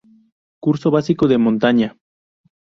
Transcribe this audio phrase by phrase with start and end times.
[0.59, 1.95] Curso Básico de Montaña.